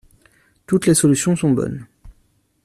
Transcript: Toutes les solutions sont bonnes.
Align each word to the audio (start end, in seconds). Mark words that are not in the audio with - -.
Toutes 0.65 0.87
les 0.87 0.95
solutions 0.95 1.35
sont 1.35 1.51
bonnes. 1.51 1.85